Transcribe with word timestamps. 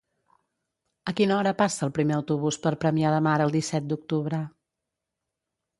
A 1.11 1.13
quina 1.19 1.35
hora 1.35 1.53
passa 1.59 1.85
el 1.89 1.93
primer 1.99 2.15
autobús 2.17 2.59
per 2.65 2.75
Premià 2.85 3.13
de 3.19 3.23
Mar 3.29 3.39
el 3.47 3.55
disset 3.59 3.87
d'octubre? 3.93 4.43